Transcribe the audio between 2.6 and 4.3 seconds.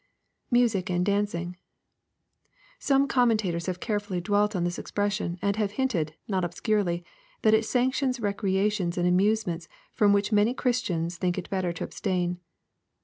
Some commentators have carefully